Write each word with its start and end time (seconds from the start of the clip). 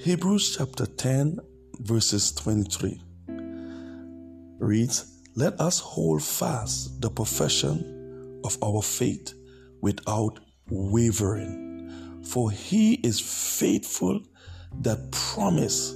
Hebrews 0.00 0.56
chapter 0.56 0.86
10, 0.86 1.40
verses 1.80 2.30
23 2.30 3.02
reads, 4.60 5.20
Let 5.34 5.60
us 5.60 5.80
hold 5.80 6.22
fast 6.22 7.00
the 7.00 7.10
profession 7.10 8.40
of 8.44 8.56
our 8.62 8.80
faith 8.80 9.34
without 9.82 10.38
wavering, 10.70 12.22
for 12.24 12.48
he 12.52 12.94
is 12.94 13.18
faithful 13.18 14.22
that 14.82 15.10
promise. 15.10 15.90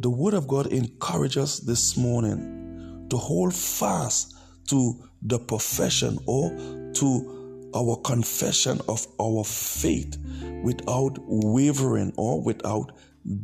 The 0.00 0.10
word 0.10 0.34
of 0.34 0.48
God 0.48 0.66
encourages 0.72 1.60
this 1.60 1.96
morning 1.96 3.06
to 3.08 3.16
hold 3.16 3.54
fast 3.54 4.34
to 4.68 5.00
the 5.22 5.38
profession 5.38 6.18
or 6.26 6.50
to 6.94 7.70
our 7.72 7.94
confession 7.98 8.80
of 8.88 9.06
our 9.20 9.44
faith 9.44 10.18
without 10.62 11.18
wavering 11.26 12.12
or 12.16 12.42
without 12.42 12.92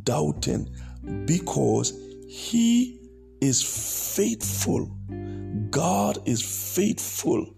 doubting 0.03 0.69
because 1.25 1.93
He 2.27 2.99
is 3.41 3.61
faithful. 4.15 4.85
God 5.69 6.19
is 6.25 6.41
faithful 6.75 7.55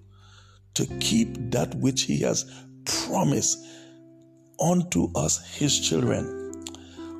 to 0.75 0.85
keep 0.99 1.51
that 1.51 1.73
which 1.75 2.03
He 2.03 2.19
has 2.21 2.45
promised 2.85 3.57
unto 4.59 5.11
us, 5.15 5.57
His 5.57 5.79
children. 5.79 6.53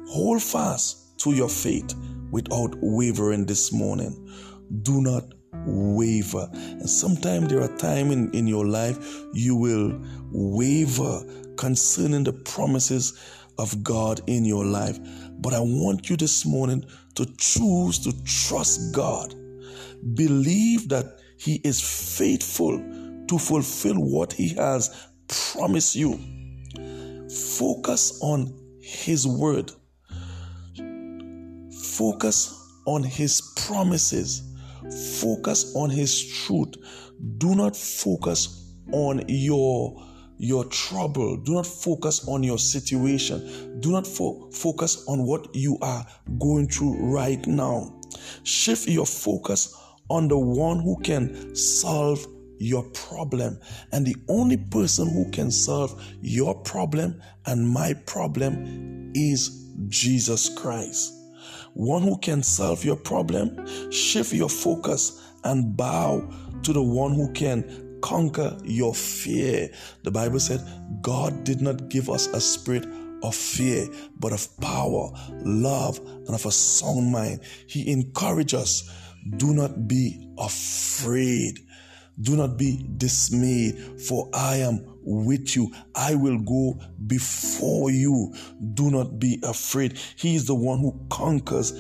Hold 0.10 0.42
fast 0.42 1.20
to 1.20 1.34
your 1.34 1.50
faith 1.50 1.94
without 2.32 2.76
wavering 2.82 3.46
this 3.46 3.72
morning. 3.72 4.28
Do 4.84 5.02
not 5.02 5.24
waver. 5.66 6.50
And 6.54 6.90
sometimes 6.90 7.50
there 7.50 7.62
are 7.62 7.78
times 7.78 8.12
in, 8.14 8.32
in 8.32 8.48
your 8.48 8.66
life 8.66 8.98
you 9.34 9.56
will 9.56 10.00
waver 10.32 11.24
concerning 11.60 12.24
the 12.24 12.32
promises 12.32 13.20
of 13.58 13.84
God 13.84 14.22
in 14.28 14.46
your 14.46 14.64
life. 14.66 14.98
But 15.42 15.54
I 15.54 15.60
want 15.60 16.10
you 16.10 16.16
this 16.16 16.46
morning 16.46 16.86
to 17.16 17.26
choose 17.38 18.00
to 18.00 18.14
trust 18.24 18.96
God. 18.96 19.36
Believe 20.14 20.88
that 20.88 21.20
He 21.38 21.56
is 21.66 21.82
faithful 22.18 22.78
to 23.28 23.38
fulfill 23.38 23.96
what 23.96 24.32
He 24.32 24.56
has 24.56 25.08
promised 25.28 25.98
you. 25.98 26.18
Focus 27.30 28.18
on 28.22 28.58
His 28.82 29.28
word. 29.28 29.70
Focus 31.98 32.56
on 32.86 33.04
His 33.04 33.42
promises. 33.58 34.44
Focus 35.20 35.74
on 35.76 35.90
His 35.90 36.26
truth. 36.46 36.76
Do 37.38 37.54
not 37.54 37.76
focus 37.76 38.74
on 38.94 39.24
your 39.28 40.09
your 40.40 40.64
trouble. 40.66 41.38
Do 41.38 41.54
not 41.54 41.68
focus 41.68 42.28
on 42.28 42.42
your 42.44 42.58
situation. 42.58 43.80
Do 43.82 43.92
not 43.92 44.08
fo- 44.08 44.50
focus 44.52 45.06
on 45.08 45.26
what 45.26 45.54
you 45.54 45.78
are 45.82 46.06
going 46.40 46.70
through 46.70 47.14
right 47.14 47.46
now. 47.46 48.00
Shift 48.44 48.88
your 48.88 49.06
focus 49.06 49.76
on 50.10 50.30
the 50.30 50.38
one 50.38 50.80
who 50.80 50.98
can 51.02 51.56
solve 51.56 52.26
your 52.58 52.84
problem. 52.92 53.60
And 53.92 54.06
the 54.06 54.16
only 54.30 54.58
person 54.58 55.10
who 55.10 55.30
can 55.30 55.52
solve 55.52 56.02
your 56.22 56.56
problem 56.56 57.22
and 57.46 57.70
my 57.70 57.94
problem 58.06 59.12
is 59.14 59.72
Jesus 59.90 60.50
Christ. 60.58 61.14
One 61.74 62.02
who 62.02 62.18
can 62.18 62.44
solve 62.44 62.84
your 62.84 62.96
problem, 62.96 63.92
shift 63.92 64.34
your 64.34 64.50
focus 64.50 65.22
and 65.44 65.76
bow 65.78 66.28
to 66.64 66.74
the 66.74 66.82
one 66.82 67.14
who 67.14 67.32
can 67.34 67.89
conquer 68.02 68.58
your 68.64 68.94
fear. 68.94 69.70
The 70.04 70.12
Bible 70.12 70.40
said, 70.40 70.62
God 71.02 71.44
did 71.44 71.62
not 71.62 71.90
give 71.90 72.10
us 72.10 72.28
a 72.28 72.42
spirit 72.42 72.86
of 73.24 73.36
fear, 73.36 73.88
but 74.20 74.32
of 74.32 74.48
power, 74.62 75.12
love, 75.44 76.00
and 76.00 76.30
of 76.30 76.46
a 76.46 76.52
sound 76.52 77.12
mind. 77.12 77.42
He 77.68 77.92
encourages 77.92 78.60
us 78.60 78.90
do 79.38 79.54
not 79.54 79.88
be 79.88 80.28
afraid. 80.38 81.60
Do 82.22 82.36
not 82.36 82.58
be 82.58 82.86
dismayed, 82.98 84.02
for 84.02 84.30
I 84.34 84.58
am 84.58 84.84
with 85.04 85.56
you. 85.56 85.72
I 85.96 86.16
will 86.16 86.40
go 86.40 86.80
before 87.08 87.92
you. 87.92 88.34
Do 88.74 88.92
not 88.92 89.20
be 89.20 89.40
afraid. 89.44 89.98
He 90.18 90.36
is 90.36 90.46
the 90.46 90.56
one 90.56 90.80
who 90.80 91.00
conquers 91.10 91.72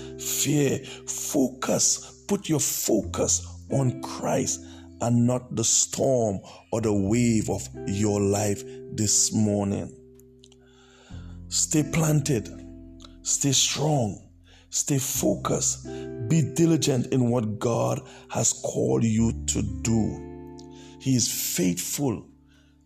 fear. 0.43 0.79
Focus, 1.07 2.23
put 2.27 2.47
your 2.47 2.61
focus 2.61 3.45
on 3.71 4.01
Christ 4.01 4.65
and 5.01 5.25
not 5.25 5.55
the 5.55 5.63
storm 5.63 6.39
or 6.71 6.81
the 6.81 6.93
wave 6.93 7.49
of 7.49 7.67
your 7.87 8.21
life 8.21 8.63
this 8.93 9.33
morning. 9.33 9.95
Stay 11.47 11.83
planted, 11.83 12.49
stay 13.21 13.51
strong, 13.51 14.29
stay 14.69 14.99
focused, 14.99 15.85
be 16.27 16.53
diligent 16.53 17.07
in 17.07 17.29
what 17.29 17.59
God 17.59 18.01
has 18.29 18.53
called 18.53 19.03
you 19.03 19.31
to 19.47 19.61
do. 19.81 20.57
He 20.99 21.15
is 21.15 21.55
faithful 21.57 22.25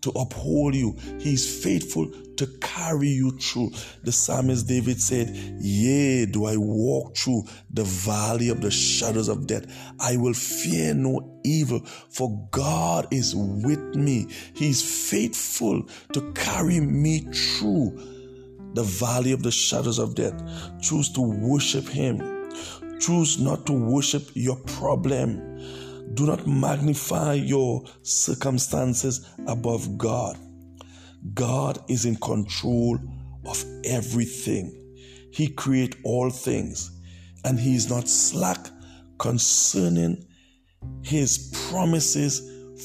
to 0.04 0.12
uphold 0.12 0.76
you. 0.76 0.96
He 1.20 1.34
is 1.34 1.64
faithful 1.64 2.10
to 2.38 2.48
carry 2.62 3.10
you 3.10 3.32
through. 3.32 3.72
The 4.04 4.12
psalmist 4.12 4.68
David 4.68 5.00
said, 5.00 5.30
Yea, 5.60 6.26
do 6.26 6.46
I 6.46 6.58
walk 6.58 7.16
through 7.16 7.44
the 7.72 7.84
valley 7.84 8.50
of 8.50 8.62
the 8.62 8.72
shadows 8.72 9.30
of 9.30 9.48
death, 9.48 9.66
I 10.00 10.18
will 10.18 10.34
fear 10.34 10.94
no 10.94 11.40
evil, 11.44 11.80
for 12.10 12.48
God 12.52 13.08
is 13.12 13.36
with 13.36 13.96
me. 13.96 14.28
He 14.54 14.70
is 14.70 15.10
faithful 15.10 15.84
to 16.14 16.32
carry 16.34 16.80
me 16.80 17.20
through 17.20 18.72
the 18.74 18.84
valley 18.84 19.32
of 19.32 19.44
the 19.44 19.52
shadows 19.52 20.00
of 20.00 20.16
death. 20.16 20.42
Choose 20.82 21.12
to 21.14 21.22
worship 21.22 21.88
Him. 21.88 22.20
Choose 23.00 23.40
not 23.40 23.66
to 23.68 23.74
worship 23.74 24.30
your 24.34 24.58
problem. 24.58 25.42
Do 26.14 26.26
not 26.26 26.46
magnify 26.46 27.34
your 27.34 27.84
circumstances 28.02 29.28
above 29.48 29.98
God. 29.98 30.38
God 31.34 31.80
is 31.90 32.06
in 32.06 32.16
control 32.18 33.00
of 33.46 33.64
everything. 33.86 34.80
He 35.32 35.48
created 35.48 36.00
all 36.04 36.30
things 36.30 36.92
and 37.46 37.60
he 37.60 37.76
is 37.76 37.90
not 37.90 38.08
slack 38.08 38.68
concerning 39.18 40.26
his 41.02 41.52
promises 41.70 42.42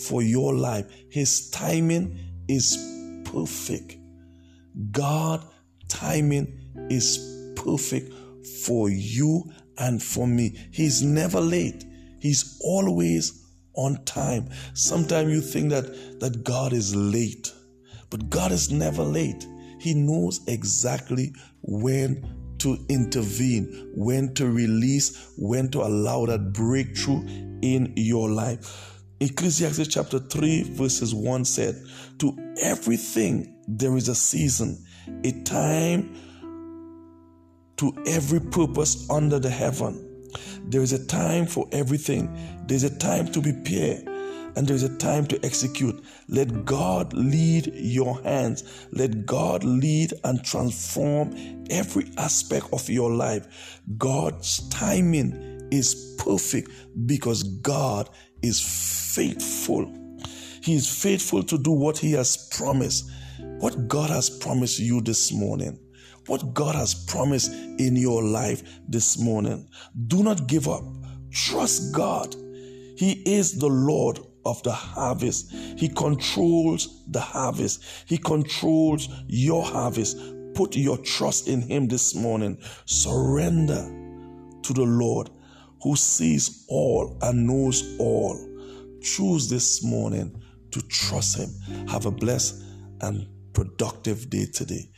for 0.06 0.23
your 0.23 0.55
life. 0.55 0.87
His 1.11 1.50
timing 1.50 2.19
is 2.49 2.77
perfect. 3.25 3.97
God 4.93 5.45
timing 5.89 6.87
is 6.91 7.53
perfect 7.56 8.12
for 8.65 8.89
you 8.89 9.50
and 9.79 10.03
for 10.03 10.27
me. 10.27 10.56
He's 10.73 11.03
never 11.03 11.41
late. 11.41 11.85
He's 12.21 12.61
always 12.62 13.45
on 13.75 14.05
time. 14.05 14.51
Sometimes 14.75 15.31
you 15.31 15.41
think 15.41 15.71
that, 15.71 16.21
that 16.21 16.45
God 16.45 16.73
is 16.73 16.95
late, 16.95 17.53
but 18.11 18.29
God 18.29 18.53
is 18.53 18.71
never 18.71 19.03
late. 19.03 19.47
He 19.79 19.95
knows 19.95 20.41
exactly 20.49 21.33
when 21.62 22.56
to 22.59 22.77
intervene, 22.89 23.93
when 23.95 24.34
to 24.34 24.51
release, 24.51 25.33
when 25.39 25.71
to 25.71 25.83
allow 25.83 26.27
that 26.27 26.53
breakthrough 26.53 27.25
in 27.62 27.93
your 27.97 28.29
life. 28.29 29.00
Ecclesiastes 29.21 29.89
chapter 29.89 30.19
3, 30.19 30.65
verses 30.75 31.15
1 31.15 31.45
said, 31.45 31.83
To 32.19 32.37
everything 32.61 33.62
there 33.67 33.97
is 33.97 34.09
a 34.09 34.15
season, 34.15 34.85
a 35.25 35.33
time 35.43 36.17
to 37.77 37.93
every 38.06 38.41
purpose 38.41 39.09
under 39.11 39.39
the 39.39 39.50
heaven. 39.50 40.08
There 40.65 40.83
is 40.83 40.93
a 40.93 41.06
time 41.06 41.47
for 41.47 41.69
everything. 41.72 42.37
There's 42.66 42.84
a 42.84 42.99
time 42.99 43.31
to 43.33 43.41
prepare 43.43 44.03
and 44.59 44.66
there's 44.66 44.83
a 44.83 44.97
time 44.99 45.25
to 45.27 45.39
execute. 45.44 46.03
Let 46.28 46.65
God 46.65 47.12
lead 47.12 47.73
your 47.75 48.20
hands. 48.23 48.88
Let 48.91 49.25
God 49.25 49.62
lead 49.62 50.14
and 50.25 50.44
transform 50.44 51.64
every 51.70 52.11
aspect 52.17 52.67
of 52.73 52.88
your 52.88 53.12
life. 53.12 53.81
God's 53.99 54.69
timing 54.69 55.69
is 55.70 56.17
perfect 56.19 56.73
because 57.06 57.44
God 57.44 58.11
is 58.43 58.61
faithful. 59.14 59.94
He 60.62 60.75
is 60.75 60.88
faithful 60.88 61.44
to 61.44 61.56
do 61.56 61.70
what 61.70 61.99
He 61.99 62.12
has 62.12 62.49
promised. 62.50 63.08
What 63.61 63.87
God 63.87 64.11
has 64.11 64.29
promised 64.29 64.81
you 64.81 65.00
this 65.00 65.32
morning 65.32 65.79
what 66.29 66.55
God 66.55 66.75
has 66.75 66.95
promised 66.95 67.53
in 67.53 67.97
your 67.97 68.23
life 68.23 68.63
this 68.89 69.19
morning. 69.19 69.69
Do 70.07 70.23
not 70.23 70.47
give 70.47 70.69
up. 70.69 70.85
Trust 71.33 71.93
God. 71.95 72.35
He 72.97 73.23
is 73.27 73.59
the 73.59 73.69
Lord 73.69 74.21
of 74.45 74.63
the 74.63 74.73
harvest. 74.73 75.53
He 75.53 75.89
controls 75.89 77.05
the 77.09 77.21
harvest. 77.21 77.85
He 78.07 78.19
controls 78.19 79.09
your 79.27 79.63
harvest. 79.65 80.19
Put 80.55 80.77
your 80.77 80.99
trust 80.99 81.49
in 81.49 81.63
Him 81.63 81.89
this 81.89 82.15
morning. 82.15 82.59
Surrender 82.87 83.95
to 84.63 84.73
the 84.73 84.83
Lord 84.83 85.31
who 85.83 85.95
sees 85.97 86.65
all 86.69 87.17
and 87.23 87.47
knows 87.47 87.97
all. 87.99 88.37
Choose 89.01 89.49
this 89.49 89.85
morning 89.85 90.43
to 90.73 90.83
trust 90.89 91.39
Him. 91.39 91.87
Have 91.89 92.07
a 92.07 92.11
blessed 92.11 92.63
and 93.01 93.29
productive 93.53 94.29
day 94.29 94.47
today. 94.47 94.91